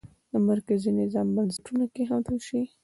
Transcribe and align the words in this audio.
د 0.31 0.33
مرکزي 0.49 0.89
نظام 0.99 1.27
بنسټونه 1.35 1.85
کېښودل 1.93 2.37
شي. 2.47 2.61